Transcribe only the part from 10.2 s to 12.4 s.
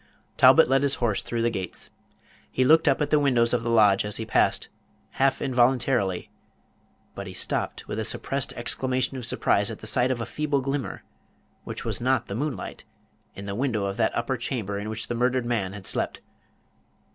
a feeble glimmer, which was not the